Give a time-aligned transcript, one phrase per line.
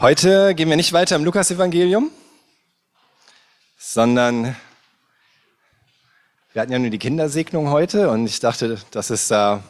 [0.00, 2.10] Heute gehen wir nicht weiter im Lukas-Evangelium,
[3.76, 4.56] sondern
[6.54, 9.62] wir hatten ja nur die Kindersegnung heute und ich dachte, das ist da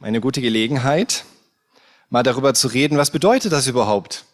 [0.00, 1.24] eine gute Gelegenheit,
[2.10, 4.24] mal darüber zu reden, was bedeutet das überhaupt,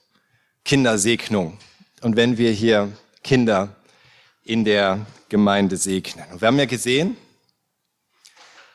[0.66, 1.56] Kindersegnung?
[2.02, 2.92] Und wenn wir hier
[3.24, 3.74] Kinder
[4.44, 6.30] in der Gemeinde segnen.
[6.30, 7.16] Und wir haben ja gesehen,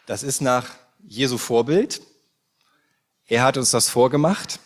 [0.08, 0.72] das ist nach
[1.08, 2.02] Jesu Vorbild.
[3.28, 4.60] Er hat uns das vorgemacht.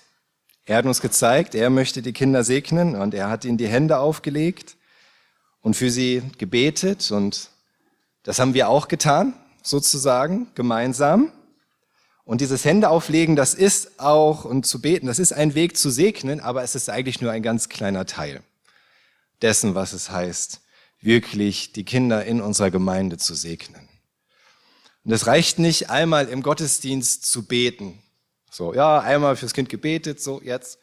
[0.65, 3.97] Er hat uns gezeigt, er möchte die Kinder segnen und er hat ihnen die Hände
[3.97, 4.77] aufgelegt
[5.61, 7.49] und für sie gebetet und
[8.23, 11.31] das haben wir auch getan, sozusagen, gemeinsam.
[12.23, 15.89] Und dieses Hände auflegen, das ist auch, und zu beten, das ist ein Weg zu
[15.89, 18.43] segnen, aber es ist eigentlich nur ein ganz kleiner Teil
[19.41, 20.61] dessen, was es heißt,
[21.01, 23.89] wirklich die Kinder in unserer Gemeinde zu segnen.
[25.03, 28.03] Und es reicht nicht einmal im Gottesdienst zu beten,
[28.51, 30.77] so, ja, einmal fürs Kind gebetet, so, jetzt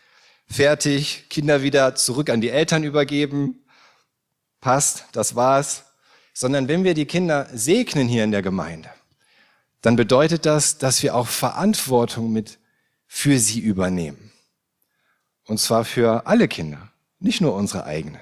[0.47, 3.63] fertig, Kinder wieder zurück an die Eltern übergeben,
[4.61, 5.85] passt, das war's.
[6.33, 8.89] Sondern wenn wir die Kinder segnen hier in der Gemeinde,
[9.83, 12.59] dann bedeutet das, dass wir auch Verantwortung mit
[13.07, 14.33] für sie übernehmen.
[15.45, 18.21] Und zwar für alle Kinder, nicht nur unsere eigenen.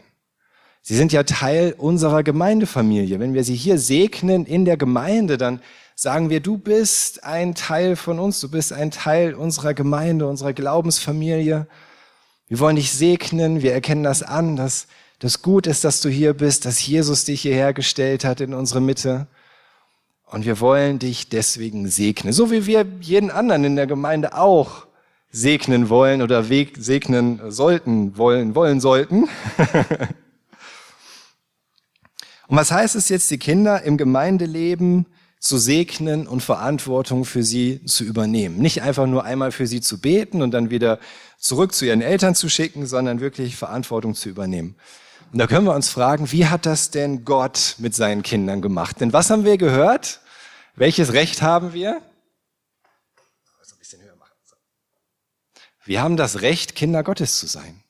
[0.82, 3.20] Sie sind ja Teil unserer Gemeindefamilie.
[3.20, 5.60] Wenn wir sie hier segnen in der Gemeinde, dann
[5.98, 10.52] sagen wir, du bist ein Teil von uns, du bist ein Teil unserer Gemeinde, unserer
[10.52, 11.66] Glaubensfamilie.
[12.48, 14.86] Wir wollen dich segnen, wir erkennen das an, dass
[15.18, 18.82] das gut ist, dass du hier bist, dass Jesus dich hierher gestellt hat in unsere
[18.82, 19.26] Mitte.
[20.26, 24.86] Und wir wollen dich deswegen segnen, so wie wir jeden anderen in der Gemeinde auch
[25.32, 29.28] segnen wollen oder segnen sollten, wollen, wollen sollten.
[32.48, 35.06] Und was heißt es jetzt, die Kinder im Gemeindeleben
[35.38, 38.58] zu segnen und Verantwortung für sie zu übernehmen.
[38.58, 40.98] Nicht einfach nur einmal für sie zu beten und dann wieder
[41.38, 44.76] zurück zu ihren Eltern zu schicken, sondern wirklich Verantwortung zu übernehmen.
[45.32, 49.00] Und da können wir uns fragen, wie hat das denn Gott mit seinen Kindern gemacht?
[49.00, 50.20] Denn was haben wir gehört?
[50.74, 52.00] Welches Recht haben wir?
[55.84, 57.84] Wir haben das Recht, Kinder Gottes zu sein.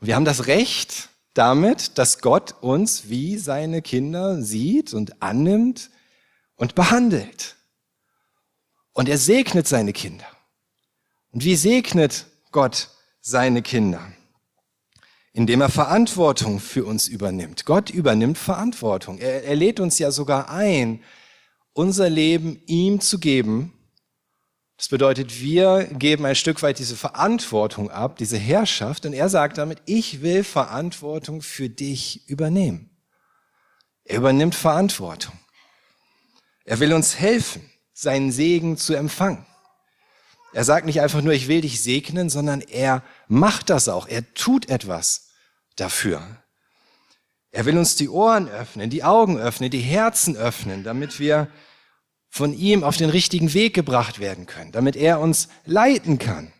[0.00, 5.90] Und wir haben das Recht damit, dass Gott uns wie seine Kinder sieht und annimmt
[6.56, 7.56] und behandelt.
[8.92, 10.26] Und er segnet seine Kinder.
[11.32, 14.12] Und wie segnet Gott seine Kinder?
[15.32, 17.64] Indem er Verantwortung für uns übernimmt.
[17.64, 19.18] Gott übernimmt Verantwortung.
[19.18, 21.02] Er, er lädt uns ja sogar ein,
[21.72, 23.72] unser Leben ihm zu geben.
[24.76, 29.06] Das bedeutet, wir geben ein Stück weit diese Verantwortung ab, diese Herrschaft.
[29.06, 32.90] Und er sagt damit, ich will Verantwortung für dich übernehmen.
[34.04, 35.36] Er übernimmt Verantwortung.
[36.64, 39.44] Er will uns helfen, seinen Segen zu empfangen.
[40.52, 44.06] Er sagt nicht einfach nur, ich will dich segnen, sondern er macht das auch.
[44.08, 45.28] Er tut etwas
[45.76, 46.24] dafür.
[47.50, 51.48] Er will uns die Ohren öffnen, die Augen öffnen, die Herzen öffnen, damit wir
[52.30, 56.52] von ihm auf den richtigen Weg gebracht werden können, damit er uns leiten kann.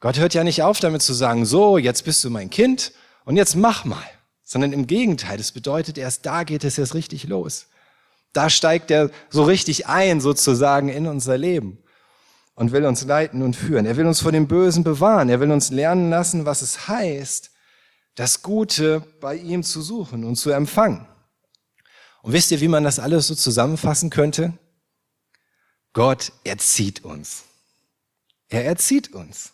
[0.00, 2.92] Gott hört ja nicht auf damit zu sagen, so, jetzt bist du mein Kind
[3.24, 4.04] und jetzt mach mal,
[4.42, 7.68] sondern im Gegenteil, das bedeutet erst da geht es erst richtig los.
[8.32, 11.78] Da steigt er so richtig ein, sozusagen, in unser Leben
[12.54, 13.86] und will uns leiten und führen.
[13.86, 15.28] Er will uns vor dem Bösen bewahren.
[15.28, 17.50] Er will uns lernen lassen, was es heißt,
[18.14, 21.06] das Gute bei ihm zu suchen und zu empfangen.
[22.22, 24.52] Und wisst ihr, wie man das alles so zusammenfassen könnte?
[25.92, 27.44] Gott erzieht uns.
[28.48, 29.52] Er erzieht uns.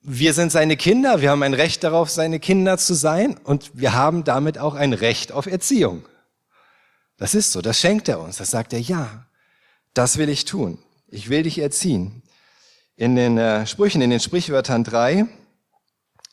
[0.00, 3.92] Wir sind seine Kinder, wir haben ein Recht darauf, seine Kinder zu sein und wir
[3.92, 6.04] haben damit auch ein Recht auf Erziehung.
[7.16, 8.36] Das ist so, das schenkt er uns.
[8.36, 9.26] Das sagt er, ja,
[9.94, 10.78] das will ich tun.
[11.08, 12.22] Ich will dich erziehen.
[12.96, 15.26] In den äh, Sprüchen, in den Sprichwörtern 3,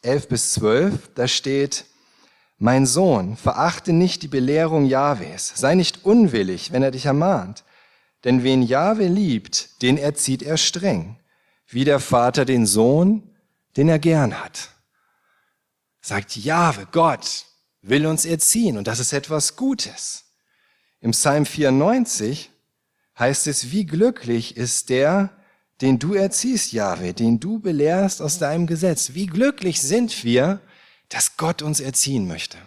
[0.01, 1.85] 11 bis 12, da steht,
[2.57, 7.63] mein Sohn, verachte nicht die Belehrung Jahwes, sei nicht unwillig, wenn er dich ermahnt.
[8.23, 11.17] Denn wen Jahwe liebt, den erzieht er streng,
[11.67, 13.29] wie der Vater den Sohn,
[13.75, 14.69] den er gern hat.
[16.01, 17.45] Sagt Jahwe, Gott
[17.81, 20.22] will uns erziehen und das ist etwas Gutes.
[21.03, 22.49] Im Psalm 94
[23.19, 25.31] heißt es, wie glücklich ist der,
[25.81, 29.13] den du erziehst, Jahwe, den du belehrst aus deinem Gesetz.
[29.13, 30.61] Wie glücklich sind wir,
[31.09, 32.57] dass Gott uns erziehen möchte.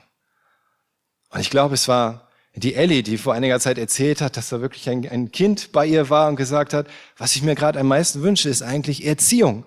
[1.31, 4.61] Und ich glaube, es war die Ellie, die vor einiger Zeit erzählt hat, dass da
[4.61, 7.89] wirklich ein, ein Kind bei ihr war und gesagt hat, was ich mir gerade am
[7.89, 9.65] meisten wünsche, ist eigentlich Erziehung.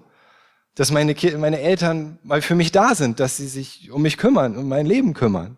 [0.75, 4.55] Dass meine, meine Eltern mal für mich da sind, dass sie sich um mich kümmern,
[4.55, 5.57] um mein Leben kümmern.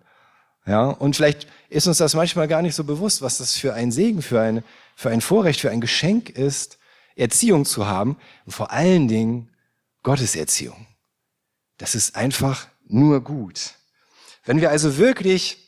[0.66, 3.94] Ja, und vielleicht ist uns das manchmal gar nicht so bewusst, was das für ein
[3.94, 4.64] Segen, für ein,
[4.94, 6.78] für ein Vorrecht, für ein Geschenk ist,
[7.16, 9.50] Erziehung zu haben und vor allen Dingen
[10.04, 10.86] Gottes Erziehung.
[11.78, 13.76] Das ist einfach nur gut.
[14.44, 15.60] Wenn wir also wirklich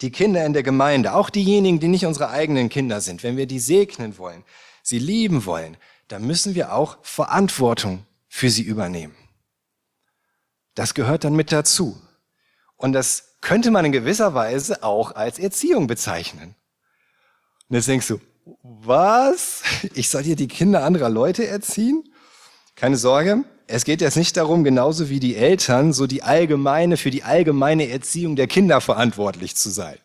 [0.00, 3.46] die Kinder in der Gemeinde, auch diejenigen, die nicht unsere eigenen Kinder sind, wenn wir
[3.46, 4.42] die segnen wollen,
[4.82, 5.76] sie lieben wollen,
[6.08, 9.14] dann müssen wir auch Verantwortung für sie übernehmen.
[10.74, 12.00] Das gehört dann mit dazu.
[12.76, 16.54] Und das könnte man in gewisser Weise auch als Erziehung bezeichnen.
[17.68, 18.20] Und jetzt denkst du,
[18.62, 19.62] was?
[19.94, 22.04] Ich soll hier die Kinder anderer Leute erziehen?
[22.74, 27.10] Keine Sorge, es geht jetzt nicht darum, genauso wie die Eltern, so die allgemeine, für
[27.10, 29.96] die allgemeine Erziehung der Kinder verantwortlich zu sein.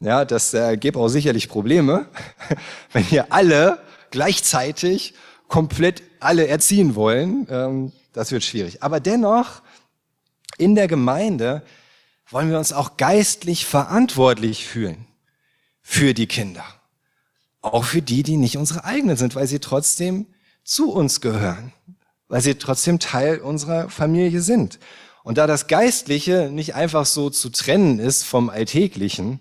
[0.00, 2.06] Ja, das äh, gibt auch sicherlich Probleme,
[2.92, 3.78] wenn hier alle
[4.10, 5.14] gleichzeitig
[5.48, 7.46] komplett alle erziehen wollen.
[7.50, 8.82] Ähm, das wird schwierig.
[8.82, 9.60] Aber dennoch,
[10.56, 11.62] in der Gemeinde
[12.28, 15.06] wollen wir uns auch geistlich verantwortlich fühlen
[15.80, 16.64] für die Kinder.
[17.60, 20.26] Auch für die, die nicht unsere eigenen sind, weil sie trotzdem
[20.64, 21.72] zu uns gehören,
[22.28, 24.78] weil sie trotzdem Teil unserer Familie sind.
[25.22, 29.40] Und da das Geistliche nicht einfach so zu trennen ist vom Alltäglichen,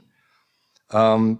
[0.92, 1.40] ähm,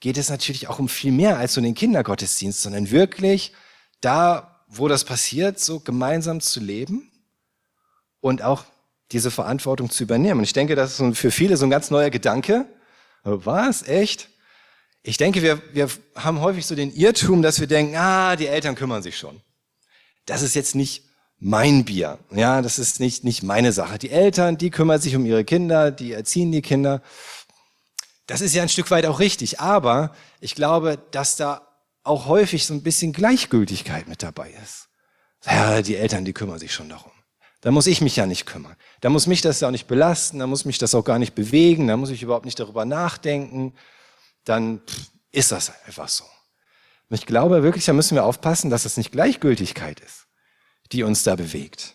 [0.00, 3.52] geht es natürlich auch um viel mehr als um den Kindergottesdienst, sondern wirklich
[4.00, 7.12] da, wo das passiert, so gemeinsam zu leben
[8.20, 8.64] und auch
[9.12, 10.40] diese Verantwortung zu übernehmen.
[10.40, 12.66] Und ich denke, das ist für viele so ein ganz neuer Gedanke.
[13.24, 13.86] Was?
[13.86, 14.28] Echt?
[15.02, 18.74] Ich denke, wir, wir haben häufig so den Irrtum, dass wir denken, ah, die Eltern
[18.74, 19.40] kümmern sich schon.
[20.26, 21.04] Das ist jetzt nicht
[21.38, 22.18] mein Bier.
[22.30, 23.98] Ja, das ist nicht, nicht meine Sache.
[23.98, 27.02] Die Eltern, die kümmern sich um ihre Kinder, die erziehen die Kinder.
[28.26, 29.58] Das ist ja ein Stück weit auch richtig.
[29.58, 31.66] Aber ich glaube, dass da
[32.04, 34.88] auch häufig so ein bisschen Gleichgültigkeit mit dabei ist.
[35.44, 37.10] Ja, die Eltern, die kümmern sich schon darum.
[37.62, 38.76] Da muss ich mich ja nicht kümmern.
[39.00, 41.34] Da muss mich das ja auch nicht belasten, da muss mich das auch gar nicht
[41.34, 43.72] bewegen, da muss ich überhaupt nicht darüber nachdenken.
[44.44, 44.82] Dann
[45.30, 46.24] ist das einfach so.
[47.08, 50.26] Und ich glaube wirklich, da müssen wir aufpassen, dass es nicht Gleichgültigkeit ist,
[50.90, 51.94] die uns da bewegt.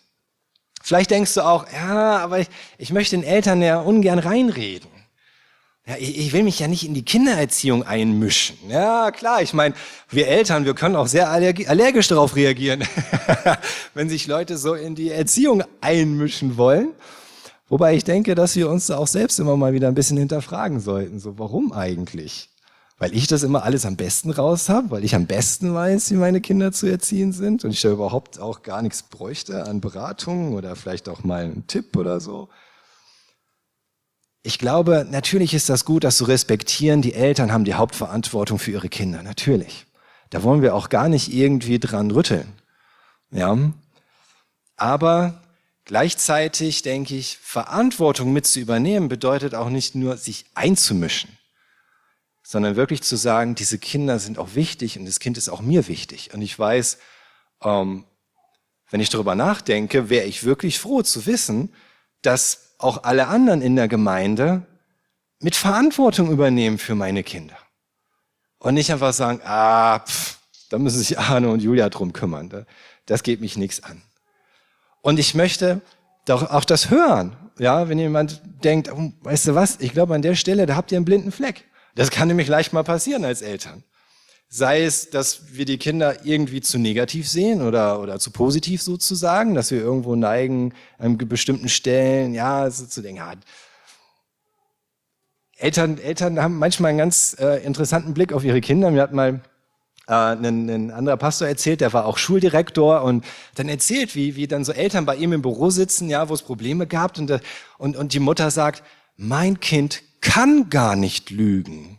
[0.82, 2.48] Vielleicht denkst du auch, ja, aber ich,
[2.78, 4.90] ich möchte den Eltern ja ungern reinreden.
[5.88, 8.58] Ja, ich, will mich ja nicht in die Kindererziehung einmischen.
[8.68, 9.74] Ja, klar, ich meine,
[10.10, 12.84] wir Eltern, wir können auch sehr allergisch darauf reagieren,
[13.94, 16.90] wenn sich Leute so in die Erziehung einmischen wollen.
[17.70, 20.80] Wobei ich denke, dass wir uns da auch selbst immer mal wieder ein bisschen hinterfragen
[20.80, 21.20] sollten.
[21.20, 22.50] So, warum eigentlich?
[22.98, 26.16] Weil ich das immer alles am besten raus habe, weil ich am besten weiß, wie
[26.16, 30.52] meine Kinder zu erziehen sind und ich da überhaupt auch gar nichts bräuchte an Beratungen
[30.52, 32.50] oder vielleicht auch mal einen Tipp oder so.
[34.42, 37.02] Ich glaube, natürlich ist das gut, das zu respektieren.
[37.02, 39.22] Die Eltern haben die Hauptverantwortung für ihre Kinder.
[39.22, 39.86] Natürlich.
[40.30, 42.52] Da wollen wir auch gar nicht irgendwie dran rütteln.
[43.30, 43.58] Ja.
[44.76, 45.42] Aber
[45.84, 51.36] gleichzeitig denke ich, Verantwortung mit zu übernehmen bedeutet auch nicht nur sich einzumischen,
[52.42, 55.88] sondern wirklich zu sagen, diese Kinder sind auch wichtig und das Kind ist auch mir
[55.88, 56.32] wichtig.
[56.32, 56.98] Und ich weiß,
[57.62, 58.04] ähm,
[58.90, 61.74] wenn ich darüber nachdenke, wäre ich wirklich froh zu wissen,
[62.22, 64.62] dass auch alle anderen in der Gemeinde
[65.40, 67.56] mit Verantwortung übernehmen für meine Kinder.
[68.58, 70.38] Und nicht einfach sagen, ah, pff,
[70.70, 72.66] da müssen sich Arne und Julia drum kümmern.
[73.06, 74.02] Das geht mich nichts an.
[75.00, 75.80] Und ich möchte
[76.24, 77.36] doch auch das hören.
[77.58, 80.92] Ja, wenn jemand denkt, oh, weißt du was, ich glaube an der Stelle, da habt
[80.92, 81.64] ihr einen blinden Fleck.
[81.94, 83.82] Das kann nämlich leicht mal passieren als Eltern.
[84.50, 89.54] Sei es, dass wir die Kinder irgendwie zu negativ sehen oder, oder zu positiv sozusagen,
[89.54, 93.34] dass wir irgendwo neigen, an bestimmten Stellen, ja, so zu denken, ja,
[95.58, 98.90] Eltern, Eltern haben manchmal einen ganz äh, interessanten Blick auf ihre Kinder.
[98.90, 99.40] Mir hat mal
[100.06, 103.24] äh, ein, ein anderer Pastor erzählt, der war auch Schuldirektor und
[103.56, 106.42] dann erzählt, wie, wie dann so Eltern bei ihm im Büro sitzen, ja, wo es
[106.42, 107.40] Probleme gab und,
[107.76, 108.84] und, und die Mutter sagt,
[109.16, 111.97] mein Kind kann gar nicht lügen.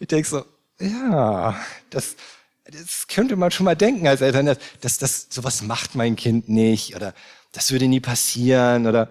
[0.00, 0.44] Ich denke so,
[0.80, 1.54] ja,
[1.90, 2.16] das,
[2.64, 6.96] das könnte man schon mal denken als Eltern, dass das, sowas macht mein Kind nicht
[6.96, 7.14] oder
[7.52, 9.10] das würde nie passieren oder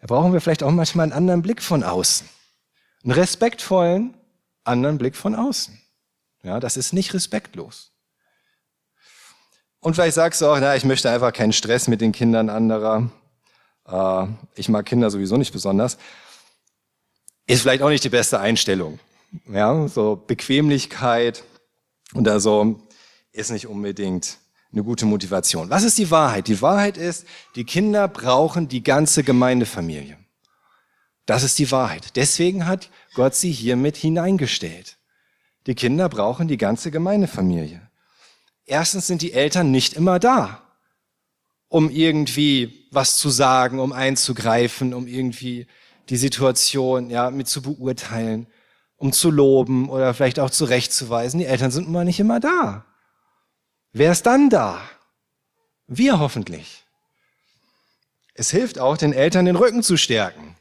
[0.00, 2.28] da brauchen wir vielleicht auch manchmal einen anderen Blick von außen.
[3.04, 4.14] Einen respektvollen
[4.64, 5.80] anderen Blick von außen.
[6.42, 7.92] Ja, das ist nicht respektlos.
[9.80, 13.10] Und vielleicht sagst du auch, na, ich möchte einfach keinen Stress mit den Kindern anderer.
[13.86, 15.98] Äh, ich mag Kinder sowieso nicht besonders.
[17.46, 18.98] Ist vielleicht auch nicht die beste Einstellung.
[19.52, 21.44] Ja, so Bequemlichkeit
[22.14, 22.80] oder so
[23.32, 24.38] ist nicht unbedingt
[24.72, 25.70] eine gute Motivation.
[25.70, 26.48] Was ist die Wahrheit?
[26.48, 30.18] Die Wahrheit ist, die Kinder brauchen die ganze Gemeindefamilie.
[31.26, 32.16] Das ist die Wahrheit.
[32.16, 34.96] Deswegen hat Gott sie hiermit hineingestellt.
[35.66, 37.82] Die Kinder brauchen die ganze Gemeindefamilie.
[38.64, 40.62] Erstens sind die Eltern nicht immer da,
[41.68, 45.66] um irgendwie was zu sagen, um einzugreifen, um irgendwie
[46.08, 48.46] die Situation ja mit zu beurteilen
[48.98, 51.40] um zu loben oder vielleicht auch zurechtzuweisen.
[51.40, 52.84] Die Eltern sind immer nicht immer da.
[53.92, 54.80] Wer ist dann da?
[55.86, 56.84] Wir hoffentlich.
[58.34, 60.56] Es hilft auch, den Eltern den Rücken zu stärken.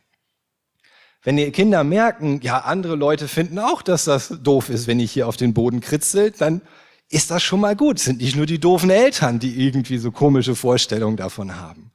[1.24, 5.12] Wenn die Kinder merken, ja, andere Leute finden auch, dass das doof ist, wenn ich
[5.12, 6.62] hier auf den Boden kritzel, dann
[7.10, 7.98] ist das schon mal gut.
[7.98, 11.92] Es sind nicht nur die doofen Eltern, die irgendwie so komische Vorstellungen davon haben.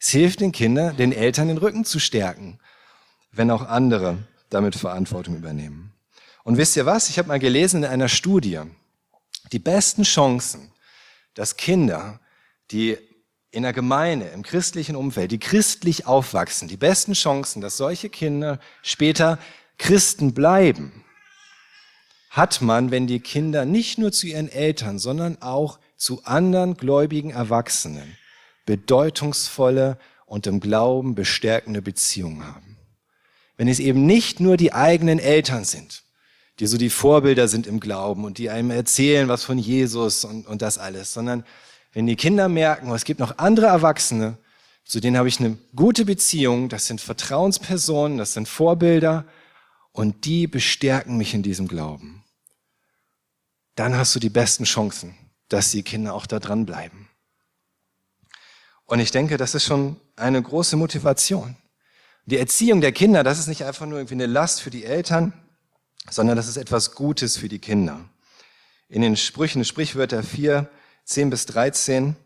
[0.00, 2.60] Es hilft den Kindern, den Eltern den Rücken zu stärken,
[3.32, 4.18] wenn auch andere
[4.50, 5.92] damit Verantwortung übernehmen.
[6.44, 7.10] Und wisst ihr was?
[7.10, 8.60] Ich habe mal gelesen in einer Studie,
[9.52, 10.72] die besten Chancen,
[11.34, 12.20] dass Kinder,
[12.70, 12.96] die
[13.50, 18.60] in der Gemeinde, im christlichen Umfeld, die christlich aufwachsen, die besten Chancen, dass solche Kinder
[18.82, 19.38] später
[19.78, 21.04] Christen bleiben,
[22.30, 27.30] hat man, wenn die Kinder nicht nur zu ihren Eltern, sondern auch zu anderen gläubigen
[27.30, 28.16] Erwachsenen
[28.68, 32.67] bedeutungsvolle und im Glauben bestärkende Beziehungen haben.
[33.58, 36.04] Wenn es eben nicht nur die eigenen Eltern sind,
[36.60, 40.46] die so die Vorbilder sind im Glauben und die einem erzählen was von Jesus und,
[40.46, 41.44] und das alles, sondern
[41.92, 44.38] wenn die Kinder merken, oh, es gibt noch andere Erwachsene,
[44.84, 49.24] zu denen habe ich eine gute Beziehung, das sind Vertrauenspersonen, das sind Vorbilder
[49.90, 52.24] und die bestärken mich in diesem Glauben,
[53.74, 55.16] dann hast du die besten Chancen,
[55.48, 57.08] dass die Kinder auch da dranbleiben.
[58.84, 61.56] Und ich denke, das ist schon eine große Motivation.
[62.28, 65.32] Die Erziehung der Kinder, das ist nicht einfach nur irgendwie eine Last für die Eltern,
[66.10, 68.04] sondern das ist etwas Gutes für die Kinder.
[68.90, 70.68] In den Sprüchen, Sprichwörter 4,
[71.06, 72.16] 10 bis 13,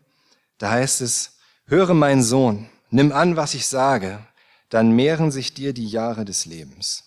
[0.57, 4.19] da heißt es, höre mein Sohn, nimm an, was ich sage,
[4.67, 7.05] dann mehren sich dir die Jahre des Lebens.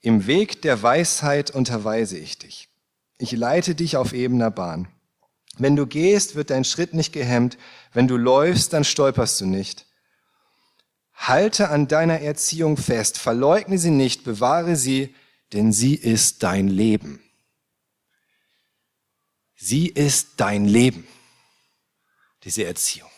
[0.00, 2.68] Im Weg der Weisheit unterweise ich dich.
[3.18, 4.86] Ich leite dich auf ebener Bahn.
[5.56, 7.58] Wenn du gehst, wird dein Schritt nicht gehemmt.
[7.92, 9.87] Wenn du läufst, dann stolperst du nicht.
[11.18, 15.14] Halte an deiner Erziehung fest, verleugne sie nicht, bewahre sie,
[15.52, 17.20] denn sie ist dein Leben.
[19.56, 21.06] Sie ist dein Leben,
[22.44, 23.10] diese Erziehung.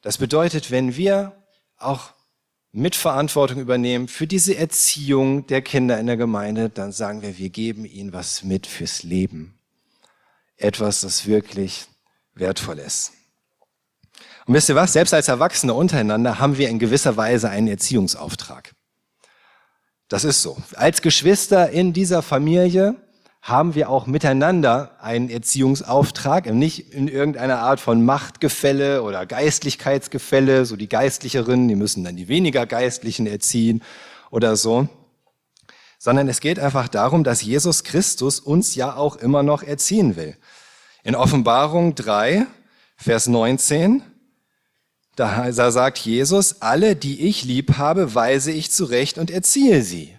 [0.00, 1.36] Das bedeutet, wenn wir
[1.76, 2.12] auch
[2.70, 7.84] Mitverantwortung übernehmen für diese Erziehung der Kinder in der Gemeinde, dann sagen wir, wir geben
[7.84, 9.58] ihnen was mit fürs Leben.
[10.56, 11.86] Etwas, das wirklich
[12.34, 13.15] wertvoll ist.
[14.46, 14.92] Und wisst ihr was?
[14.92, 18.72] Selbst als Erwachsene untereinander haben wir in gewisser Weise einen Erziehungsauftrag.
[20.08, 20.56] Das ist so.
[20.74, 22.94] Als Geschwister in dieser Familie
[23.42, 30.76] haben wir auch miteinander einen Erziehungsauftrag, nicht in irgendeiner Art von Machtgefälle oder Geistlichkeitsgefälle, so
[30.76, 33.82] die Geistlicherinnen, die müssen dann die weniger Geistlichen erziehen
[34.30, 34.88] oder so,
[35.98, 40.36] sondern es geht einfach darum, dass Jesus Christus uns ja auch immer noch erziehen will.
[41.02, 42.46] In Offenbarung 3,
[42.96, 44.02] Vers 19,
[45.16, 50.16] da sagt Jesus, alle, die ich lieb habe, weise ich zurecht und erziehe sie.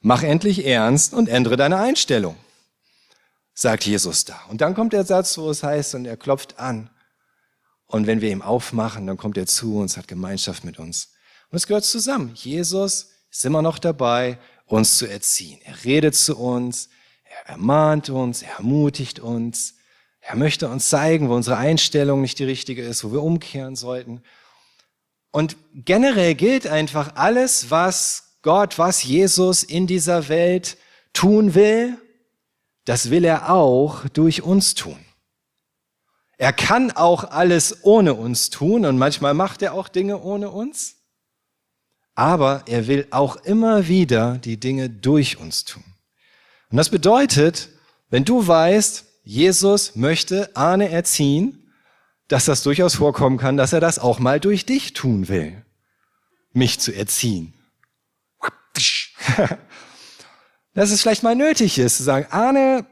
[0.00, 2.36] Mach endlich ernst und ändere deine Einstellung,
[3.54, 4.40] sagt Jesus da.
[4.48, 6.90] Und dann kommt der Satz, wo es heißt, und er klopft an.
[7.86, 11.10] Und wenn wir ihm aufmachen, dann kommt er zu uns, hat Gemeinschaft mit uns.
[11.50, 12.32] Und es gehört zusammen.
[12.34, 15.60] Jesus ist immer noch dabei, uns zu erziehen.
[15.64, 16.88] Er redet zu uns,
[17.24, 19.74] er ermahnt uns, er ermutigt uns.
[20.22, 24.22] Er möchte uns zeigen, wo unsere Einstellung nicht die richtige ist, wo wir umkehren sollten.
[25.32, 30.78] Und generell gilt einfach alles, was Gott, was Jesus in dieser Welt
[31.12, 31.98] tun will,
[32.84, 34.98] das will er auch durch uns tun.
[36.38, 40.96] Er kann auch alles ohne uns tun und manchmal macht er auch Dinge ohne uns.
[42.14, 45.84] Aber er will auch immer wieder die Dinge durch uns tun.
[46.70, 47.68] Und das bedeutet,
[48.10, 51.72] wenn du weißt, Jesus möchte Arne erziehen,
[52.28, 55.64] dass das durchaus vorkommen kann, dass er das auch mal durch dich tun will,
[56.52, 57.54] mich zu erziehen.
[60.74, 62.86] dass es vielleicht mal nötig ist, zu sagen, Arne,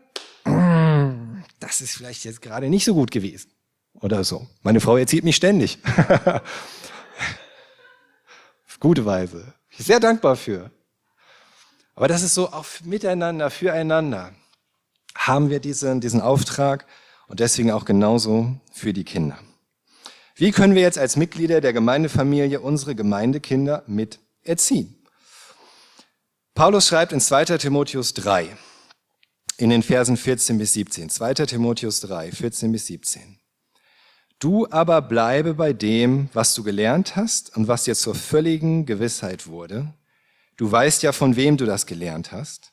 [1.61, 3.51] das ist vielleicht jetzt gerade nicht so gut gewesen.
[3.95, 4.47] Oder so.
[4.63, 5.79] Meine Frau erzieht mich ständig.
[6.05, 6.43] Auf
[8.81, 9.53] gute Weise.
[9.69, 10.71] Ich bin sehr dankbar für.
[11.95, 14.33] Aber das ist so auf miteinander, füreinander
[15.27, 16.87] haben wir diesen, diesen Auftrag
[17.29, 19.39] und deswegen auch genauso für die Kinder.
[20.35, 24.97] Wie können wir jetzt als Mitglieder der Gemeindefamilie unsere Gemeindekinder mit erziehen?
[26.55, 27.59] Paulus schreibt in 2.
[27.59, 28.49] Timotheus 3,
[29.59, 31.11] in den Versen 14 bis 17.
[31.11, 31.35] 2.
[31.35, 33.39] Timotheus 3, 14 bis 17.
[34.39, 39.47] Du aber bleibe bei dem, was du gelernt hast und was dir zur völligen Gewissheit
[39.47, 39.93] wurde.
[40.57, 42.73] Du weißt ja, von wem du das gelernt hast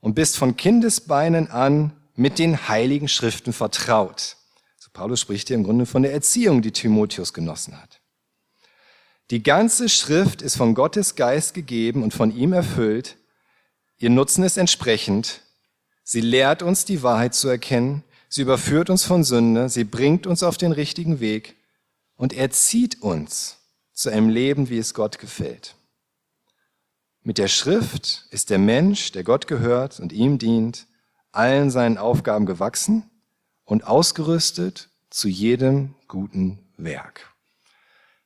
[0.00, 4.36] und bist von Kindesbeinen an mit den heiligen Schriften vertraut.
[4.78, 8.00] So Paulus spricht hier im Grunde von der Erziehung, die Timotheus genossen hat.
[9.30, 13.16] Die ganze Schrift ist von Gottes Geist gegeben und von ihm erfüllt.
[13.98, 15.42] Ihr Nutzen ist entsprechend.
[16.02, 18.04] Sie lehrt uns die Wahrheit zu erkennen.
[18.30, 21.56] sie überführt uns von Sünde, sie bringt uns auf den richtigen Weg
[22.16, 23.56] und erzieht uns
[23.94, 25.77] zu einem Leben, wie es Gott gefällt.
[27.22, 30.86] Mit der Schrift ist der Mensch, der Gott gehört und ihm dient,
[31.32, 33.10] allen seinen Aufgaben gewachsen
[33.64, 37.34] und ausgerüstet zu jedem guten Werk.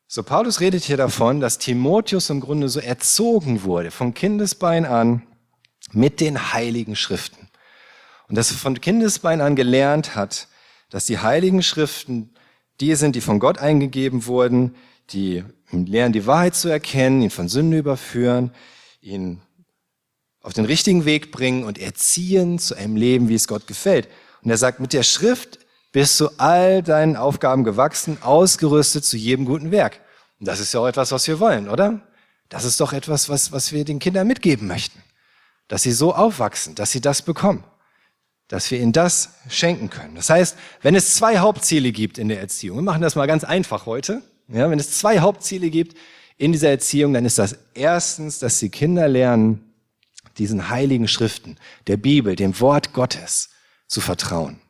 [0.07, 5.23] So, Paulus redet hier davon, dass Timotheus im Grunde so erzogen wurde, von Kindesbein an,
[5.93, 7.49] mit den heiligen Schriften.
[8.29, 10.49] Und dass er von Kindesbein an gelernt hat,
[10.91, 12.35] dass die heiligen Schriften
[12.81, 14.75] die sind, die von Gott eingegeben wurden,
[15.11, 18.53] die lernen, die Wahrheit zu erkennen, ihn von Sünde überführen,
[19.03, 19.43] ihn
[20.41, 24.09] auf den richtigen Weg bringen und erziehen zu einem Leben, wie es Gott gefällt.
[24.43, 25.59] Und er sagt, mit der Schrift
[25.93, 30.01] bist du all deinen Aufgaben gewachsen, ausgerüstet zu jedem guten Werk.
[30.41, 32.01] Und das ist ja auch etwas, was wir wollen, oder?
[32.49, 35.03] Das ist doch etwas, was, was wir den Kindern mitgeben möchten.
[35.69, 37.65] Dass sie so aufwachsen, dass sie das bekommen.
[38.49, 40.15] Dass wir ihnen das schenken können.
[40.15, 43.45] Das heißt, wenn es zwei Hauptziele gibt in der Erziehung, wir machen das mal ganz
[43.45, 45.97] einfach heute, ja, wenn es zwei Hauptziele gibt
[46.43, 49.73] in dieser Erziehung, dann ist das erstens, dass die Kinder lernen,
[50.39, 51.57] diesen heiligen Schriften,
[51.87, 53.51] der Bibel, dem Wort Gottes
[53.87, 54.61] zu vertrauen.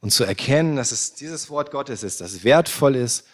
[0.00, 3.28] Und zu erkennen, dass es dieses Wort Gottes ist, das wertvoll ist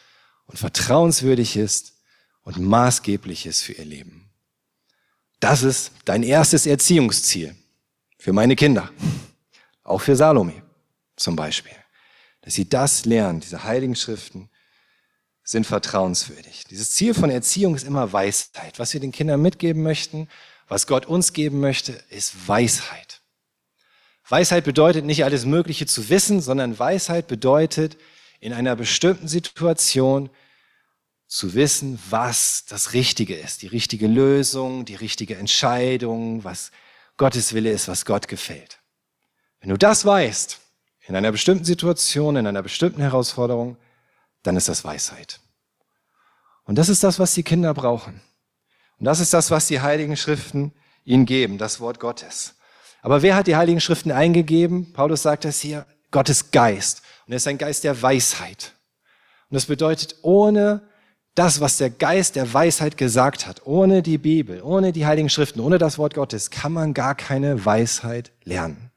[0.45, 1.95] und vertrauenswürdig ist
[2.43, 4.31] und maßgeblich ist für ihr Leben.
[5.41, 7.57] Das ist dein erstes Erziehungsziel
[8.19, 8.91] für meine Kinder,
[9.85, 10.63] auch für Salome
[11.17, 11.77] zum Beispiel,
[12.43, 14.51] dass sie das lernen, diese heiligen Schriften
[15.51, 16.63] sind vertrauenswürdig.
[16.71, 18.79] Dieses Ziel von Erziehung ist immer Weisheit.
[18.79, 20.29] Was wir den Kindern mitgeben möchten,
[20.69, 23.21] was Gott uns geben möchte, ist Weisheit.
[24.29, 27.97] Weisheit bedeutet nicht alles Mögliche zu wissen, sondern Weisheit bedeutet
[28.39, 30.31] in einer bestimmten Situation
[31.27, 36.71] zu wissen, was das Richtige ist, die richtige Lösung, die richtige Entscheidung, was
[37.17, 38.79] Gottes Wille ist, was Gott gefällt.
[39.61, 40.61] Wenn du das weißt,
[41.09, 43.77] in einer bestimmten Situation, in einer bestimmten Herausforderung,
[44.43, 45.41] dann ist das Weisheit.
[46.65, 48.21] Und das ist das, was die Kinder brauchen.
[48.99, 50.73] Und das ist das, was die Heiligen Schriften
[51.05, 52.55] ihnen geben, das Wort Gottes.
[53.03, 54.93] Aber wer hat die Heiligen Schriften eingegeben?
[54.93, 57.03] Paulus sagt das hier, Gottes Geist.
[57.27, 58.75] Und er ist ein Geist der Weisheit.
[59.49, 60.83] Und das bedeutet, ohne
[61.35, 65.61] das, was der Geist der Weisheit gesagt hat, ohne die Bibel, ohne die Heiligen Schriften,
[65.61, 68.90] ohne das Wort Gottes, kann man gar keine Weisheit lernen.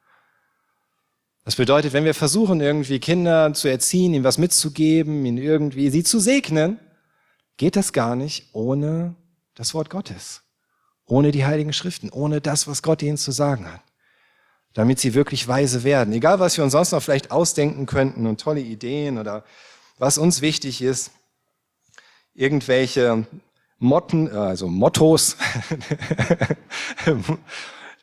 [1.45, 6.03] Das bedeutet, wenn wir versuchen, irgendwie Kinder zu erziehen, ihnen was mitzugeben, ihnen irgendwie sie
[6.03, 6.79] zu segnen,
[7.57, 9.15] geht das gar nicht ohne
[9.55, 10.43] das Wort Gottes,
[11.05, 13.81] ohne die Heiligen Schriften, ohne das, was Gott ihnen zu sagen hat
[14.73, 16.13] damit sie wirklich weise werden.
[16.13, 19.43] Egal, was wir uns sonst noch vielleicht ausdenken könnten und tolle Ideen oder
[19.97, 21.11] was uns wichtig ist,
[22.33, 23.25] irgendwelche
[23.77, 25.37] Motten, äh, also Mottos,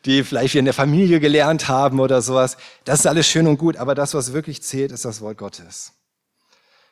[0.05, 2.57] die vielleicht in der Familie gelernt haben oder sowas.
[2.85, 5.93] Das ist alles schön und gut, aber das, was wirklich zählt, ist das Wort Gottes.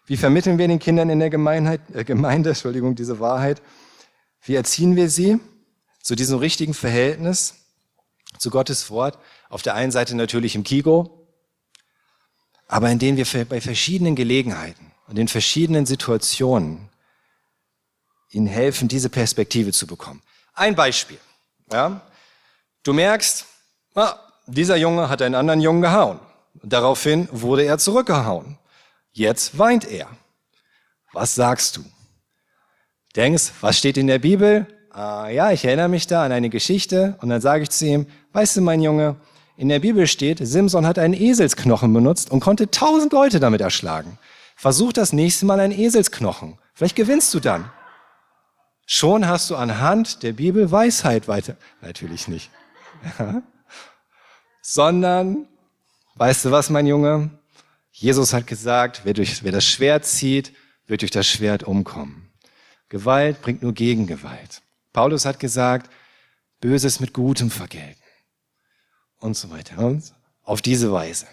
[0.07, 3.63] Wie vermitteln wir den Kindern in der Gemeinheit, äh, Gemeinde, Entschuldigung, diese Wahrheit?
[4.43, 5.39] Wie erziehen wir sie
[6.03, 7.55] zu diesem richtigen Verhältnis
[8.39, 9.19] zu Gottes Wort?
[9.49, 11.27] Auf der einen Seite natürlich im Kigo,
[12.67, 16.91] aber in denen wir bei verschiedenen Gelegenheiten und in verschiedenen Situationen
[18.31, 20.23] ihnen helfen, diese Perspektive zu bekommen.
[20.55, 21.19] Ein Beispiel.
[21.73, 22.03] Ja?
[22.89, 23.45] Du merkst,
[23.97, 24.15] ah,
[24.47, 26.21] dieser Junge hat einen anderen Jungen gehauen.
[26.63, 28.57] Daraufhin wurde er zurückgehauen.
[29.13, 30.07] Jetzt weint er.
[31.13, 31.85] Was sagst du?
[33.15, 34.67] Denkst, was steht in der Bibel?
[34.91, 38.07] Ah, ja, ich erinnere mich da an eine Geschichte und dann sage ich zu ihm,
[38.33, 39.17] weißt du, mein Junge,
[39.59, 44.19] in der Bibel steht, Simson hat einen Eselsknochen benutzt und konnte tausend Leute damit erschlagen.
[44.57, 46.59] Versuch das nächste Mal einen Eselsknochen.
[46.73, 47.71] Vielleicht gewinnst du dann.
[48.87, 51.57] Schon hast du anhand der Bibel Weisheit weiter.
[51.83, 52.51] Natürlich nicht.
[54.63, 55.49] Sondern,
[56.17, 57.31] weißt du was, mein Junge?
[57.93, 60.53] Jesus hat gesagt, wer, durch, wer das Schwert zieht,
[60.87, 62.31] wird durch das Schwert umkommen.
[62.89, 64.63] Gewalt bringt nur Gegengewalt.
[64.93, 65.91] Paulus hat gesagt,
[66.61, 68.03] Böses mit Gutem vergelten
[69.21, 69.79] und so weiter.
[69.79, 71.27] Und auf diese Weise.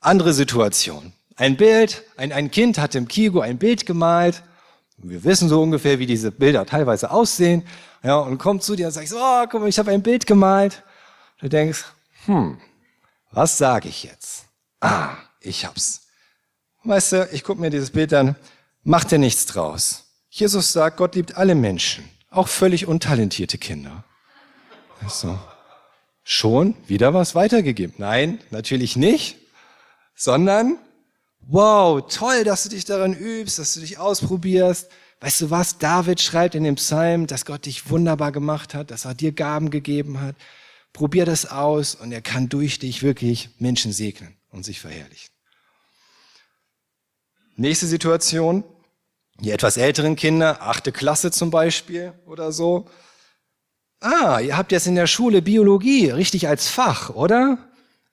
[0.00, 1.12] Andere Situation.
[1.36, 4.42] Ein Bild, ein, ein Kind hat im Kigo ein Bild gemalt.
[4.98, 7.66] Wir wissen so ungefähr, wie diese Bilder teilweise aussehen.
[8.02, 10.82] Ja, und kommt zu dir und sagt, oh, guck mal, ich habe ein Bild gemalt.
[11.40, 11.84] Du denkst,
[12.24, 12.58] hm,
[13.30, 14.46] was sage ich jetzt?
[14.80, 16.02] Ah, ich hab's.
[16.84, 18.36] Weißt du, ich gucke mir dieses Bild an,
[18.84, 20.04] mach dir nichts draus.
[20.30, 24.04] Jesus sagt, Gott liebt alle Menschen, auch völlig untalentierte Kinder.
[25.08, 25.38] So
[26.28, 27.94] schon wieder was weitergegeben.
[27.98, 29.36] Nein, natürlich nicht,
[30.16, 30.76] sondern,
[31.48, 34.88] wow, toll, dass du dich daran übst, dass du dich ausprobierst.
[35.20, 35.78] Weißt du was?
[35.78, 39.70] David schreibt in dem Psalm, dass Gott dich wunderbar gemacht hat, dass er dir Gaben
[39.70, 40.36] gegeben hat.
[40.92, 45.28] probier das aus und er kann durch dich wirklich Menschen segnen und sich verherrlichen.
[47.56, 48.64] Nächste Situation,
[49.40, 52.88] die etwas älteren Kinder, achte Klasse zum Beispiel oder so.
[54.00, 57.58] Ah, ihr habt jetzt in der Schule Biologie, richtig als Fach, oder?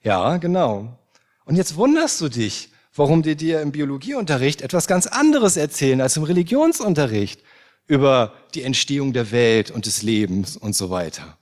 [0.02, 1.00] Ja, genau.
[1.46, 6.17] Und jetzt wunderst du dich, warum die dir im Biologieunterricht etwas ganz anderes erzählen als
[6.17, 7.41] im Religionsunterricht
[7.88, 11.38] über die Entstehung der Welt und des Lebens und so weiter.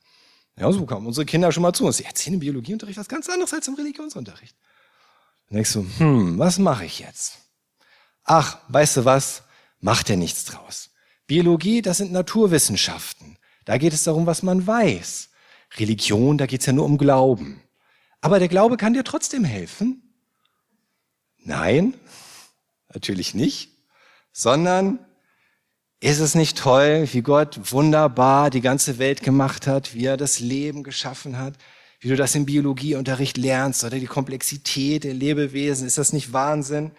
[0.58, 1.98] Ja, so kommen unsere Kinder schon mal zu uns.
[1.98, 4.56] Sie erzählen im Biologieunterricht was ganz anderes als im Religionsunterricht.
[5.48, 7.40] Dann denkst du, hm, was mache ich jetzt?
[8.24, 9.44] Ach, weißt du was?
[9.80, 10.92] Macht ja nichts draus.
[11.28, 13.38] Biologie, das sind Naturwissenschaften.
[13.66, 15.30] Da geht es darum, was man weiß.
[15.78, 17.62] Religion, da geht es ja nur um Glauben.
[18.20, 20.01] Aber der Glaube kann dir trotzdem helfen?
[21.44, 21.94] Nein,
[22.94, 23.72] natürlich nicht,
[24.32, 25.00] sondern
[26.00, 30.40] ist es nicht toll, wie Gott wunderbar die ganze Welt gemacht hat, wie er das
[30.40, 31.54] Leben geschaffen hat,
[32.00, 35.86] wie du das im Biologieunterricht lernst oder die Komplexität der Lebewesen?
[35.86, 36.92] Ist das nicht Wahnsinn?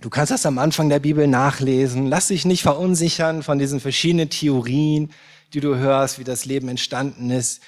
[0.00, 2.06] Du kannst das am Anfang der Bibel nachlesen.
[2.06, 5.12] Lass dich nicht verunsichern von diesen verschiedenen Theorien,
[5.52, 7.60] die du hörst, wie das Leben entstanden ist.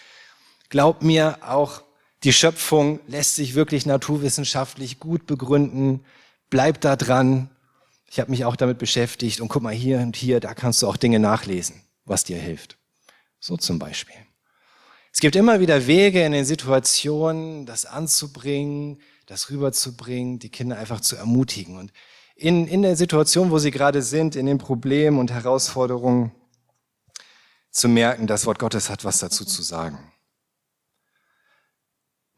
[0.68, 1.82] Glaub mir, auch
[2.24, 6.04] die Schöpfung lässt sich wirklich naturwissenschaftlich gut begründen.
[6.50, 7.50] Bleib da dran.
[8.10, 10.88] Ich habe mich auch damit beschäftigt und guck mal hier und hier, da kannst du
[10.88, 12.76] auch Dinge nachlesen, was dir hilft.
[13.38, 14.16] So zum Beispiel.
[15.12, 21.00] Es gibt immer wieder Wege in den Situationen, das anzubringen, das rüberzubringen, die Kinder einfach
[21.00, 21.76] zu ermutigen.
[21.76, 21.92] Und
[22.34, 26.32] in, in der Situation, wo sie gerade sind, in den Problemen und Herausforderungen,
[27.70, 30.12] zu merken, das Wort Gottes hat was dazu zu sagen.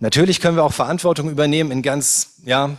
[0.00, 2.70] Natürlich können wir auch Verantwortung übernehmen in ganz, ja,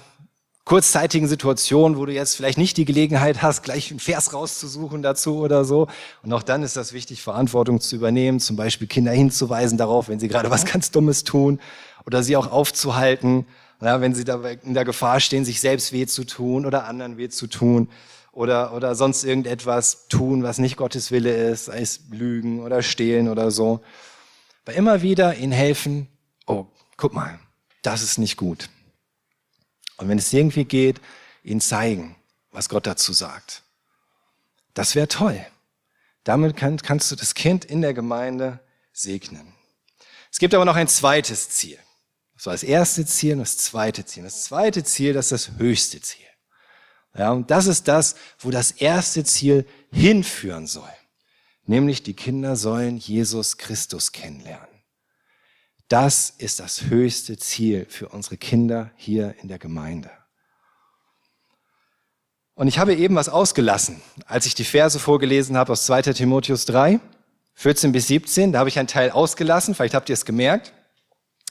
[0.65, 5.37] kurzzeitigen Situationen, wo du jetzt vielleicht nicht die Gelegenheit hast, gleich einen Vers rauszusuchen dazu
[5.37, 5.87] oder so.
[6.23, 10.19] Und auch dann ist das wichtig, Verantwortung zu übernehmen, zum Beispiel Kinder hinzuweisen darauf, wenn
[10.19, 11.59] sie gerade was ganz Dummes tun
[12.07, 13.45] oder sie auch aufzuhalten,
[13.81, 17.17] ja, wenn sie da in der Gefahr stehen, sich selbst weh zu tun oder anderen
[17.17, 17.89] weh zu tun
[18.31, 23.29] oder, oder sonst irgendetwas tun, was nicht Gottes Wille ist, sei es Lügen oder Stehlen
[23.29, 23.81] oder so.
[24.65, 26.07] Aber immer wieder ihnen helfen,
[26.47, 26.65] oh,
[27.01, 27.39] guck mal,
[27.81, 28.69] das ist nicht gut.
[29.97, 31.01] Und wenn es irgendwie geht,
[31.43, 32.15] ihnen zeigen,
[32.51, 33.63] was Gott dazu sagt.
[34.75, 35.43] Das wäre toll.
[36.23, 38.59] Damit kann, kannst du das Kind in der Gemeinde
[38.93, 39.51] segnen.
[40.31, 41.79] Es gibt aber noch ein zweites Ziel.
[42.35, 44.23] Das war das erste Ziel und das zweite Ziel.
[44.23, 46.25] Das zweite Ziel, das ist das höchste Ziel.
[47.17, 50.93] Ja, und das ist das, wo das erste Ziel hinführen soll.
[51.65, 54.70] Nämlich die Kinder sollen Jesus Christus kennenlernen.
[55.91, 60.09] Das ist das höchste Ziel für unsere Kinder hier in der Gemeinde.
[62.53, 66.63] Und ich habe eben was ausgelassen, als ich die Verse vorgelesen habe aus 2 Timotheus
[66.63, 67.01] 3,
[67.55, 68.53] 14 bis 17.
[68.53, 70.71] Da habe ich einen Teil ausgelassen, vielleicht habt ihr es gemerkt.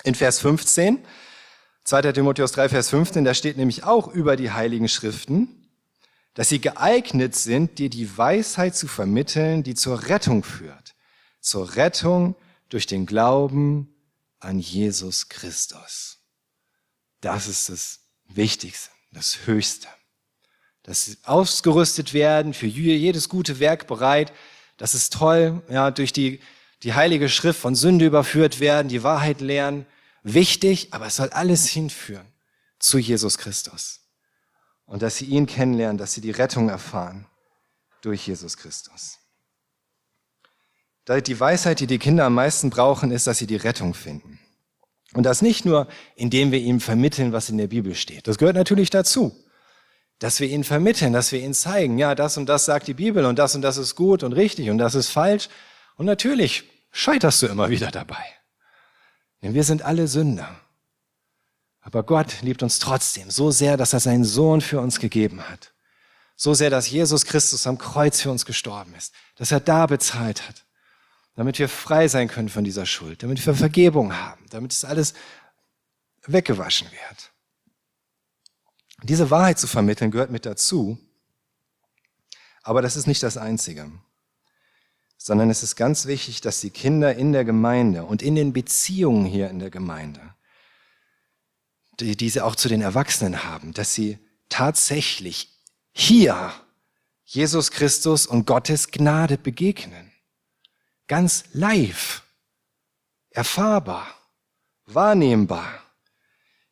[0.04, 1.04] In Vers 15,
[1.84, 5.68] 2 Timotheus 3, Vers 15, da steht nämlich auch über die heiligen Schriften,
[6.32, 10.94] dass sie geeignet sind, dir die Weisheit zu vermitteln, die zur Rettung führt.
[11.42, 12.36] Zur Rettung
[12.70, 13.89] durch den Glauben
[14.40, 16.18] an Jesus Christus.
[17.20, 19.88] Das ist das Wichtigste, das Höchste.
[20.82, 24.32] Dass sie ausgerüstet werden, für jedes gute Werk bereit.
[24.78, 26.40] Das ist toll, ja, durch die,
[26.82, 29.86] die heilige Schrift von Sünde überführt werden, die Wahrheit lernen.
[30.22, 32.26] Wichtig, aber es soll alles hinführen
[32.78, 34.00] zu Jesus Christus.
[34.86, 37.26] Und dass sie ihn kennenlernen, dass sie die Rettung erfahren
[38.00, 39.18] durch Jesus Christus.
[41.08, 44.38] Die Weisheit, die die Kinder am meisten brauchen, ist, dass sie die Rettung finden.
[45.14, 48.28] Und das nicht nur, indem wir ihnen vermitteln, was in der Bibel steht.
[48.28, 49.34] Das gehört natürlich dazu.
[50.20, 53.24] Dass wir ihnen vermitteln, dass wir ihnen zeigen, ja, das und das sagt die Bibel
[53.24, 55.48] und das und das ist gut und richtig und das ist falsch.
[55.96, 58.24] Und natürlich scheiterst du immer wieder dabei.
[59.42, 60.60] Denn wir sind alle Sünder.
[61.80, 65.72] Aber Gott liebt uns trotzdem so sehr, dass er seinen Sohn für uns gegeben hat.
[66.36, 69.12] So sehr, dass Jesus Christus am Kreuz für uns gestorben ist.
[69.36, 70.64] Dass er da bezahlt hat
[71.40, 75.14] damit wir frei sein können von dieser Schuld, damit wir Vergebung haben, damit es alles
[76.26, 77.32] weggewaschen wird.
[79.04, 80.98] Diese Wahrheit zu vermitteln gehört mit dazu,
[82.62, 83.90] aber das ist nicht das Einzige,
[85.16, 89.24] sondern es ist ganz wichtig, dass die Kinder in der Gemeinde und in den Beziehungen
[89.24, 90.20] hier in der Gemeinde,
[92.00, 94.18] die, die sie auch zu den Erwachsenen haben, dass sie
[94.50, 95.58] tatsächlich
[95.90, 96.52] hier
[97.24, 100.09] Jesus Christus und Gottes Gnade begegnen
[101.10, 102.22] ganz live,
[103.30, 104.06] erfahrbar,
[104.86, 105.82] wahrnehmbar,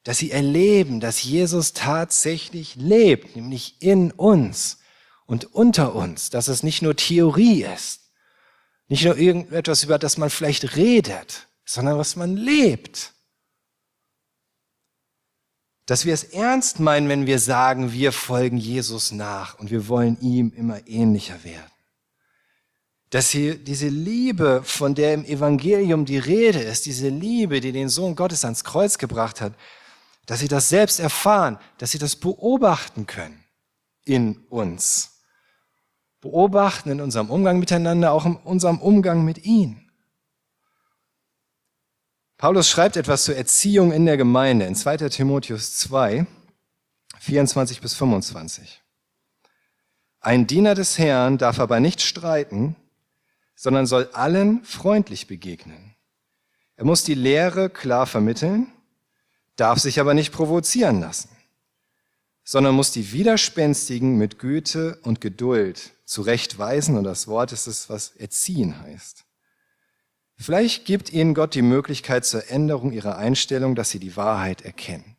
[0.04, 4.78] dass sie erleben, dass Jesus tatsächlich lebt, nämlich in uns
[5.26, 8.12] und unter uns, dass es nicht nur Theorie ist,
[8.86, 13.14] nicht nur irgendetwas, über das man vielleicht redet, sondern was man lebt.
[15.86, 20.16] Dass wir es ernst meinen, wenn wir sagen, wir folgen Jesus nach und wir wollen
[20.20, 21.72] ihm immer ähnlicher werden.
[23.10, 27.88] Dass hier diese Liebe, von der im Evangelium die Rede ist, diese Liebe, die den
[27.88, 29.54] Sohn Gottes ans Kreuz gebracht hat,
[30.26, 33.42] dass sie das selbst erfahren, dass sie das beobachten können
[34.04, 35.22] in uns.
[36.20, 39.88] Beobachten in unserem Umgang miteinander, auch in unserem Umgang mit ihm.
[42.36, 45.08] Paulus schreibt etwas zur Erziehung in der Gemeinde in 2.
[45.08, 46.26] Timotheus 2,
[47.18, 48.82] 24 bis 25.
[50.20, 52.76] Ein Diener des Herrn darf aber nicht streiten,
[53.60, 55.96] sondern soll allen freundlich begegnen.
[56.76, 58.68] Er muss die Lehre klar vermitteln,
[59.56, 61.28] darf sich aber nicht provozieren lassen,
[62.44, 66.96] sondern muss die Widerspenstigen mit Güte und Geduld zurechtweisen.
[66.96, 69.24] Und das Wort ist es, was erziehen heißt.
[70.36, 75.16] Vielleicht gibt ihnen Gott die Möglichkeit zur Änderung ihrer Einstellung, dass sie die Wahrheit erkennen.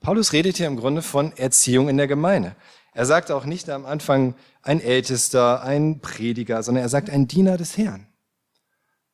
[0.00, 2.56] Paulus redet hier im Grunde von Erziehung in der Gemeinde.
[2.94, 7.56] Er sagt auch nicht am Anfang ein Ältester, ein Prediger, sondern er sagt ein Diener
[7.56, 8.06] des Herrn.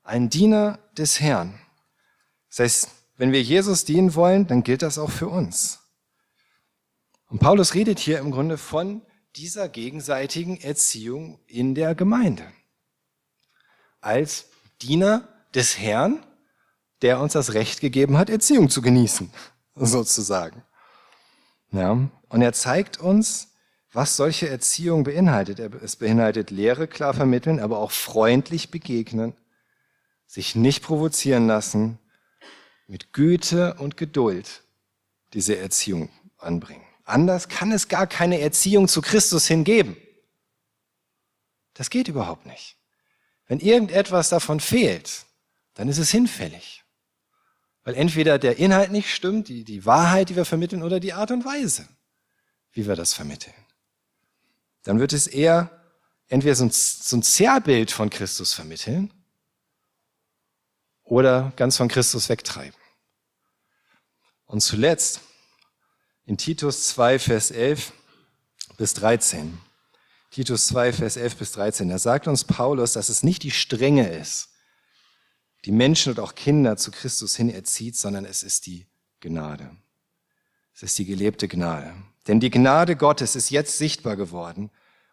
[0.02, 1.58] Ein Diener des Herrn.
[2.50, 5.80] Das heißt, wenn wir Jesus dienen wollen, dann gilt das auch für uns.
[7.28, 9.02] Und Paulus redet hier im Grunde von
[9.36, 12.44] dieser gegenseitigen Erziehung in der Gemeinde.
[14.00, 14.46] Als
[14.82, 16.24] Diener des Herrn,
[17.02, 19.30] der uns das Recht gegeben hat, Erziehung zu genießen,
[19.74, 20.64] sozusagen.
[21.72, 23.49] Ja, und er zeigt uns,
[23.92, 25.59] was solche Erziehung beinhaltet.
[25.59, 29.35] Es beinhaltet Lehre klar vermitteln, aber auch freundlich begegnen,
[30.26, 31.98] sich nicht provozieren lassen,
[32.87, 34.62] mit Güte und Geduld
[35.33, 36.85] diese Erziehung anbringen.
[37.05, 39.96] Anders kann es gar keine Erziehung zu Christus hingeben.
[41.74, 42.76] Das geht überhaupt nicht.
[43.46, 45.24] Wenn irgendetwas davon fehlt,
[45.74, 46.85] dann ist es hinfällig.
[47.83, 51.31] Weil entweder der Inhalt nicht stimmt, die, die Wahrheit, die wir vermitteln, oder die Art
[51.31, 51.88] und Weise,
[52.72, 53.55] wie wir das vermitteln.
[54.84, 55.70] Dann wird es eher
[56.28, 59.12] entweder so ein, so ein Zerrbild von Christus vermitteln
[61.02, 62.78] oder ganz von Christus wegtreiben.
[64.46, 65.20] Und zuletzt
[66.24, 67.92] in Titus 2, Vers 11
[68.76, 69.58] bis 13.
[70.30, 71.88] Titus 2, Vers 11 bis 13.
[71.88, 74.48] Da sagt uns Paulus, dass es nicht die Strenge ist,
[75.64, 78.86] die Menschen und auch Kinder zu Christus hin erzieht, sondern es ist die
[79.20, 79.76] Gnade.
[80.74, 81.94] Es ist die gelebte Gnade.
[82.26, 84.70] Denn die Gnade Gottes ist jetzt sichtbar geworden,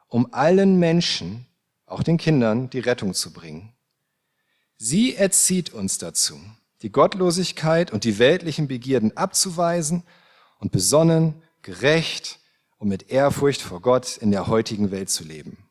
[0.07, 1.45] um allen Menschen,
[1.85, 3.73] auch den Kindern, die Rettung zu bringen.
[4.77, 6.39] Sie erzieht uns dazu,
[6.81, 10.03] die Gottlosigkeit und die weltlichen Begierden abzuweisen
[10.59, 12.39] und besonnen, gerecht,
[12.77, 15.67] und mit Ehrfurcht vor Gott in der heutigen Welt zu leben.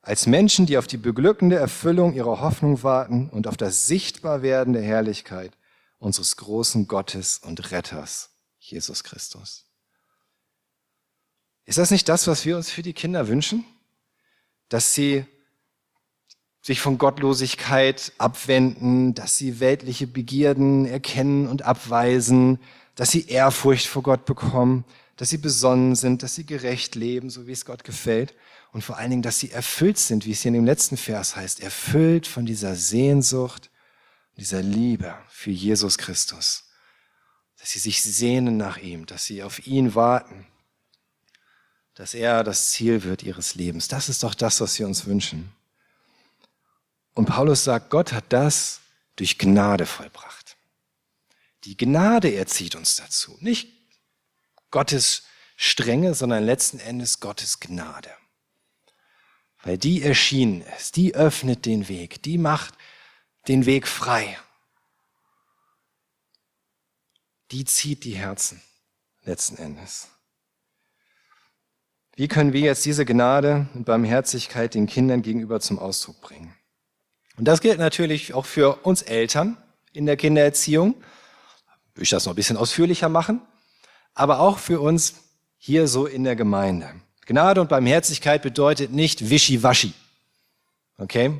[0.00, 4.82] Als Menschen, die auf die beglückende Erfüllung ihrer Hoffnung warten und auf das Sichtbarwerden der
[4.82, 5.52] Herrlichkeit
[5.98, 9.65] unseres großen Gottes und Retters, Jesus Christus.
[11.66, 13.64] Ist das nicht das, was wir uns für die Kinder wünschen?
[14.68, 15.26] Dass sie
[16.62, 22.58] sich von Gottlosigkeit abwenden, dass sie weltliche Begierden erkennen und abweisen,
[22.94, 24.84] dass sie Ehrfurcht vor Gott bekommen,
[25.16, 28.34] dass sie besonnen sind, dass sie gerecht leben, so wie es Gott gefällt.
[28.72, 31.36] Und vor allen Dingen, dass sie erfüllt sind, wie es hier in dem letzten Vers
[31.36, 33.70] heißt, erfüllt von dieser Sehnsucht,
[34.36, 36.64] dieser Liebe für Jesus Christus.
[37.58, 40.46] Dass sie sich sehnen nach ihm, dass sie auf ihn warten,
[41.96, 43.88] dass er das Ziel wird ihres Lebens.
[43.88, 45.50] Das ist doch das, was wir uns wünschen.
[47.14, 48.80] Und Paulus sagt, Gott hat das
[49.16, 50.56] durch Gnade vollbracht.
[51.64, 53.72] Die Gnade erzieht uns dazu, nicht
[54.70, 55.24] Gottes
[55.56, 58.10] Strenge, sondern letzten Endes Gottes Gnade.
[59.62, 62.74] Weil die erschienen ist, die öffnet den Weg, die macht
[63.48, 64.38] den Weg frei.
[67.52, 68.60] Die zieht die Herzen
[69.24, 70.08] letzten Endes.
[72.16, 76.52] Wie können wir jetzt diese Gnade und Barmherzigkeit den Kindern gegenüber zum Ausdruck bringen?
[77.36, 79.56] Und das gilt natürlich auch für uns Eltern
[79.92, 80.94] in der Kindererziehung.
[81.94, 83.40] Will ich das noch ein bisschen ausführlicher machen?
[84.16, 85.14] aber auch für uns
[85.58, 86.90] hier so in der Gemeinde.
[87.26, 89.92] Gnade und Barmherzigkeit bedeutet nicht wischiwaschi.
[90.96, 91.38] Okay?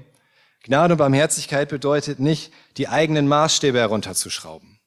[0.63, 4.79] Gnade und Barmherzigkeit bedeutet nicht, die eigenen Maßstäbe herunterzuschrauben.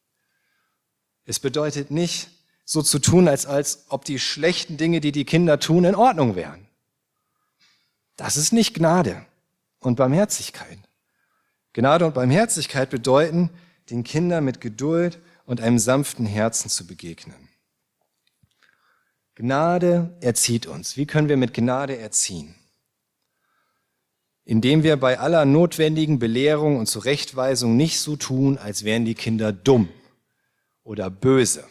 [1.26, 2.30] Es bedeutet nicht,
[2.70, 6.36] so zu tun, als, als ob die schlechten Dinge, die die Kinder tun, in Ordnung
[6.36, 6.68] wären.
[8.16, 9.26] Das ist nicht Gnade
[9.80, 10.78] und Barmherzigkeit.
[11.74, 13.50] Gnade und Barmherzigkeit bedeuten,
[13.90, 17.50] den Kindern mit Geduld und einem sanften Herzen zu begegnen.
[19.34, 20.96] Gnade erzieht uns.
[20.96, 22.54] Wie können wir mit Gnade erziehen?
[24.46, 29.54] indem wir bei aller notwendigen Belehrung und Zurechtweisung nicht so tun, als wären die Kinder
[29.54, 29.90] dumm
[30.84, 31.64] oder böse,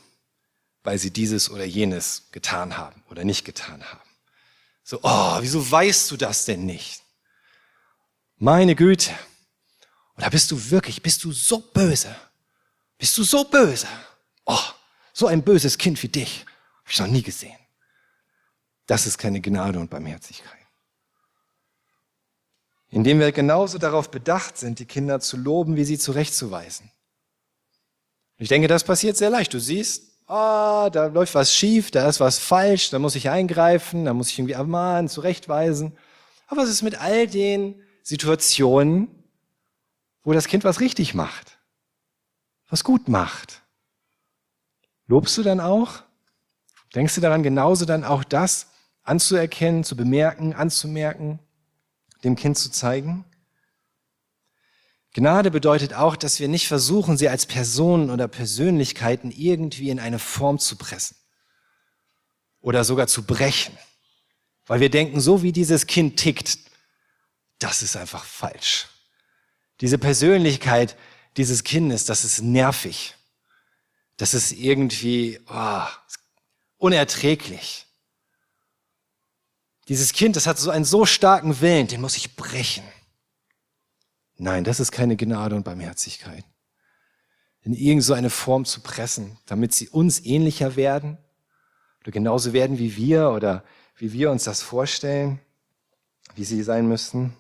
[0.89, 4.09] weil sie dieses oder jenes getan haben oder nicht getan haben.
[4.83, 7.03] So, oh, wieso weißt du das denn nicht?
[8.39, 9.11] Meine Güte.
[10.17, 12.17] Oder bist du wirklich, bist du so böse?
[12.97, 13.87] Bist du so böse?
[14.47, 14.65] Oh,
[15.13, 16.47] so ein böses Kind wie dich.
[16.85, 17.59] Habe ich noch nie gesehen.
[18.87, 20.67] Das ist keine Gnade und Barmherzigkeit.
[22.89, 26.91] Indem wir genauso darauf bedacht sind, die Kinder zu loben, wie sie zurechtzuweisen.
[28.39, 29.53] Ich denke, das passiert sehr leicht.
[29.53, 34.05] Du siehst, ah, da läuft was schief, da ist was falsch, da muss ich eingreifen,
[34.05, 35.97] da muss ich irgendwie ermahnen, zurechtweisen.
[36.47, 39.09] Aber was ist mit all den Situationen,
[40.23, 41.59] wo das Kind was richtig macht,
[42.69, 43.63] was gut macht?
[45.07, 46.03] Lobst du dann auch?
[46.95, 48.69] Denkst du daran, genauso dann auch das
[49.03, 51.39] anzuerkennen, zu bemerken, anzumerken,
[52.25, 53.25] dem Kind zu zeigen?
[55.19, 60.21] Gnade bedeutet auch, dass wir nicht versuchen, sie als Personen oder Persönlichkeiten irgendwie in eine
[60.21, 61.17] Form zu pressen
[62.61, 63.77] oder sogar zu brechen,
[64.67, 66.59] weil wir denken, so wie dieses Kind tickt,
[67.59, 68.87] das ist einfach falsch.
[69.81, 70.97] Diese Persönlichkeit
[71.37, 73.17] dieses Kindes, das ist nervig.
[74.17, 75.87] Das ist irgendwie oh,
[76.77, 77.87] unerträglich.
[79.89, 82.85] Dieses Kind, das hat so einen so starken Willen, den muss ich brechen.
[84.39, 86.45] Nein, das ist keine Gnade und Barmherzigkeit.
[87.63, 91.19] In irgend so eine Form zu pressen, damit sie uns ähnlicher werden
[92.01, 93.65] oder genauso werden wie wir oder
[93.97, 95.41] wie wir uns das vorstellen,
[96.37, 97.37] wie sie sein müssten.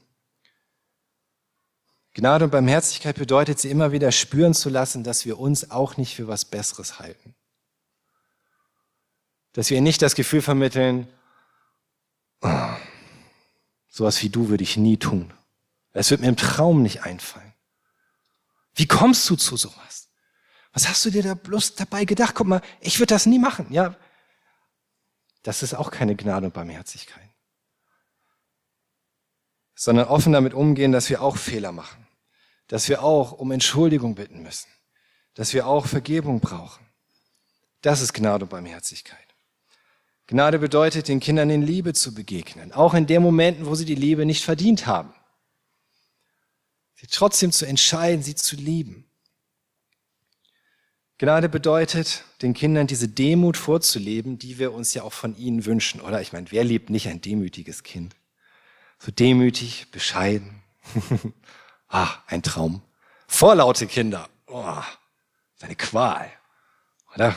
[2.15, 6.17] Gnade und Barmherzigkeit bedeutet, sie immer wieder spüren zu lassen, dass wir uns auch nicht
[6.17, 7.37] für was Besseres halten.
[9.53, 11.07] Dass wir nicht das Gefühl vermitteln,
[12.41, 12.71] oh,
[13.89, 15.33] sowas wie du würde ich nie tun.
[15.93, 17.55] Es wird mir im Traum nicht einfallen.
[18.75, 20.09] Wie kommst du zu sowas?
[20.73, 22.35] Was hast du dir da bloß dabei gedacht?
[22.35, 23.67] Guck mal, ich würde das nie machen.
[23.71, 23.97] Ja,
[25.43, 27.29] das ist auch keine Gnade und Barmherzigkeit.
[29.75, 32.07] Sondern offen damit umgehen, dass wir auch Fehler machen.
[32.69, 34.69] Dass wir auch um Entschuldigung bitten müssen.
[35.35, 36.87] Dass wir auch Vergebung brauchen.
[37.81, 39.19] Das ist Gnade und Barmherzigkeit.
[40.27, 42.73] Gnade bedeutet, den Kindern in Liebe zu begegnen.
[42.73, 45.15] Auch in den Momenten, wo sie die Liebe nicht verdient haben
[47.01, 49.05] sie trotzdem zu entscheiden, sie zu lieben.
[51.19, 56.01] Gnade bedeutet, den Kindern diese Demut vorzuleben, die wir uns ja auch von ihnen wünschen,
[56.01, 56.21] oder?
[56.21, 58.15] Ich meine, wer liebt nicht ein demütiges Kind?
[59.01, 60.63] So demütig, bescheiden.
[61.89, 62.83] ah, ein Traum.
[63.27, 64.29] Vorlaute Kinder.
[64.47, 64.81] Oh,
[65.61, 66.31] eine Qual,
[67.15, 67.35] oder?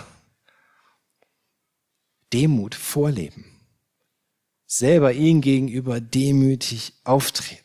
[2.32, 3.45] Demut vorleben.
[4.65, 7.61] Selber ihnen gegenüber demütig auftreten.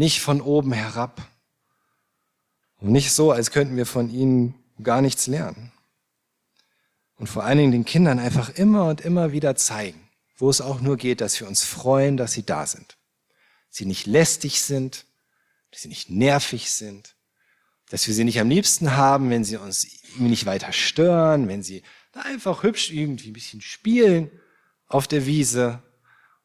[0.00, 1.28] Nicht von oben herab.
[2.78, 5.72] Und nicht so, als könnten wir von ihnen gar nichts lernen.
[7.16, 10.00] Und vor allen Dingen den Kindern einfach immer und immer wieder zeigen,
[10.38, 12.96] wo es auch nur geht, dass wir uns freuen, dass sie da sind.
[13.68, 15.04] Sie nicht lästig sind,
[15.70, 17.14] dass sie nicht nervig sind,
[17.90, 19.86] dass wir sie nicht am liebsten haben, wenn sie uns
[20.16, 21.82] nicht weiter stören, wenn sie
[22.14, 24.30] einfach hübsch irgendwie ein bisschen spielen
[24.86, 25.82] auf der Wiese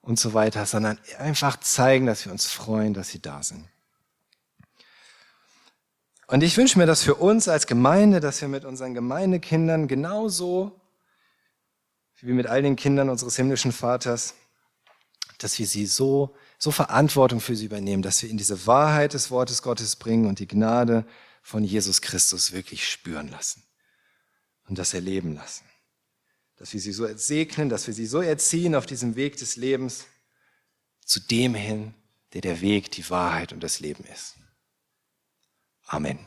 [0.06, 3.68] und so weiter, sondern einfach zeigen, dass wir uns freuen, dass sie da sind.
[6.28, 10.80] Und ich wünsche mir das für uns als Gemeinde, dass wir mit unseren Gemeindekindern genauso
[12.22, 14.36] wie mit all den Kindern unseres himmlischen Vaters,
[15.38, 19.30] dass wir sie so, so Verantwortung für sie übernehmen, dass wir in diese Wahrheit des
[19.30, 21.06] Wortes Gottes bringen und die Gnade
[21.44, 23.64] von Jesus Christus wirklich spüren lassen
[24.68, 25.66] und das erleben lassen
[26.58, 30.06] dass wir sie so segnen, dass wir sie so erziehen auf diesem Weg des Lebens
[31.06, 31.94] zu dem hin,
[32.34, 34.36] der der Weg, die Wahrheit und das Leben ist.
[35.86, 36.20] Amen.